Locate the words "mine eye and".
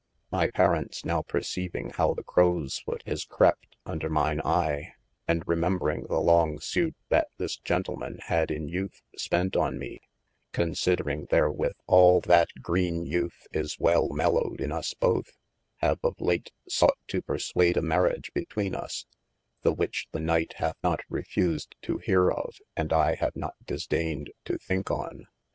4.09-5.45